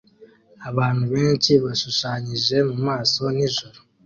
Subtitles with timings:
[0.69, 3.79] Abantu benshi bashushanyije mu maso nijoro